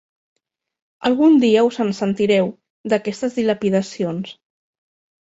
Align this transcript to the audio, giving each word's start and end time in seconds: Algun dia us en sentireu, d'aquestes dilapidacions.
Algun 1.09 1.37
dia 1.43 1.67
us 1.69 1.77
en 1.85 1.93
sentireu, 1.99 2.51
d'aquestes 2.95 3.39
dilapidacions. 3.41 4.37